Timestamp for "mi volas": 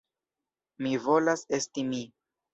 0.85-1.45